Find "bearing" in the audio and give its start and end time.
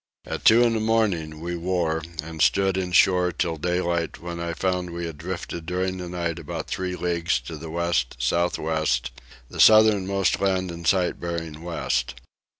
11.19-11.61